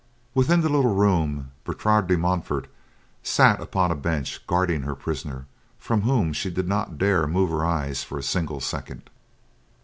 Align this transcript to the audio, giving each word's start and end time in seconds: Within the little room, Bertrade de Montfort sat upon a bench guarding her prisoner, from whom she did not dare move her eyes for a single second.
Within 0.33 0.61
the 0.61 0.67
little 0.69 0.95
room, 0.95 1.51
Bertrade 1.63 2.07
de 2.07 2.17
Montfort 2.17 2.65
sat 3.21 3.61
upon 3.61 3.91
a 3.91 3.95
bench 3.95 4.41
guarding 4.47 4.81
her 4.81 4.95
prisoner, 4.95 5.45
from 5.77 6.01
whom 6.01 6.33
she 6.33 6.49
did 6.49 6.67
not 6.67 6.97
dare 6.97 7.27
move 7.27 7.51
her 7.51 7.63
eyes 7.63 8.01
for 8.03 8.17
a 8.17 8.23
single 8.23 8.59
second. 8.61 9.11